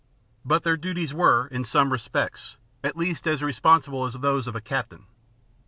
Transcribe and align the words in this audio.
But 0.43 0.63
their 0.63 0.77
duties 0.77 1.13
were, 1.13 1.45
in 1.45 1.63
some 1.63 1.91
respects, 1.91 2.57
at 2.83 2.97
least 2.97 3.27
as 3.27 3.43
responsible 3.43 4.03
as 4.05 4.15
those 4.15 4.47
of 4.47 4.55
a 4.55 4.59
captain. 4.59 5.05